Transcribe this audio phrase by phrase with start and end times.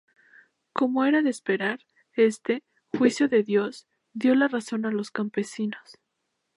[0.73, 1.81] Como era de esperar,
[2.15, 2.63] este
[2.97, 5.99] "juicio de Dios" dio la razón a los campesinos.